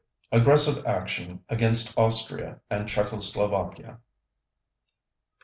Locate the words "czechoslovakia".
2.89-3.99